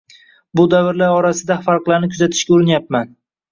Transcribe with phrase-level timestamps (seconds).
[0.13, 3.15] va bu davrlar orasida farqlarni kuzatishga urinyapman.